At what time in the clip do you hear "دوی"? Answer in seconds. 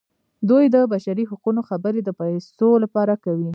0.49-0.65